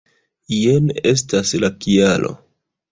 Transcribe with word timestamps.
Jen 0.61 0.89
estas 1.11 1.55
la 1.63 1.73
kialo. 1.87 2.37